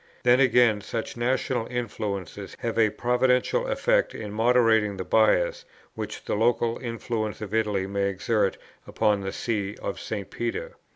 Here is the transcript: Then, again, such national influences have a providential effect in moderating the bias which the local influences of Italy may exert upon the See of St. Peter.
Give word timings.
Then, 0.23 0.39
again, 0.39 0.81
such 0.81 1.15
national 1.15 1.67
influences 1.67 2.55
have 2.61 2.79
a 2.79 2.89
providential 2.89 3.67
effect 3.67 4.15
in 4.15 4.31
moderating 4.33 4.97
the 4.97 5.03
bias 5.05 5.63
which 5.93 6.25
the 6.25 6.33
local 6.33 6.79
influences 6.79 7.43
of 7.43 7.53
Italy 7.53 7.85
may 7.85 8.09
exert 8.09 8.57
upon 8.87 9.21
the 9.21 9.31
See 9.31 9.75
of 9.79 9.99
St. 9.99 10.31
Peter. 10.31 10.71